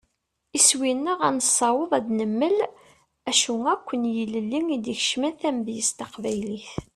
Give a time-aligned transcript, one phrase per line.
[0.57, 2.57] Iswi-nneɣ ad nessaweḍ ad d-nemmel
[3.29, 6.69] acu akk n yilelli i d-ikecmen tamedyazt taqbaylit.